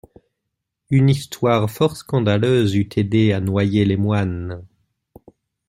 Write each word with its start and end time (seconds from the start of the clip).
Une 0.89 1.09
histoire 1.11 1.69
fort 1.69 1.95
scandaleuse 1.95 2.73
eût 2.75 2.89
aidé 2.95 3.33
à 3.33 3.39
noyer 3.39 3.85
les 3.85 3.97
moines. 3.97 4.65